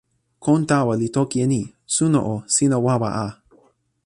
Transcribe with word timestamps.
kon 0.43 0.61
tawa 0.69 0.93
li 1.01 1.07
toki 1.15 1.37
e 1.43 1.45
ni: 1.53 1.61
suno 1.95 2.19
o, 2.33 2.35
sina 2.55 2.77
wawa 2.85 3.09
a. 3.25 3.25